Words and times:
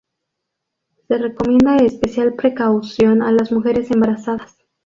Se 1.07 1.15
recomienda 1.19 1.75
especial 1.77 2.33
precaución 2.33 3.21
a 3.21 3.31
las 3.31 3.51
mujeres 3.51 3.91
embarazadas. 3.91 4.57